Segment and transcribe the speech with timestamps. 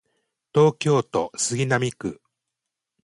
[0.55, 2.19] 東京都杉並区